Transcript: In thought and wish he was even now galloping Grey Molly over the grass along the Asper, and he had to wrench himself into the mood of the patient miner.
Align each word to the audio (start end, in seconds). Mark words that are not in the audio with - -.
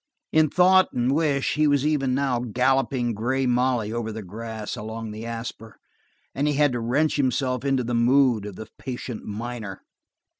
In 0.31 0.49
thought 0.49 0.91
and 0.93 1.11
wish 1.11 1.53
he 1.53 1.67
was 1.67 1.85
even 1.85 2.15
now 2.15 2.39
galloping 2.39 3.13
Grey 3.13 3.45
Molly 3.45 3.93
over 3.93 4.11
the 4.11 4.23
grass 4.23 4.75
along 4.75 5.11
the 5.11 5.27
Asper, 5.27 5.77
and 6.33 6.47
he 6.47 6.55
had 6.55 6.71
to 6.71 6.79
wrench 6.79 7.17
himself 7.17 7.63
into 7.63 7.83
the 7.83 7.93
mood 7.93 8.47
of 8.47 8.55
the 8.55 8.65
patient 8.79 9.23
miner. 9.25 9.83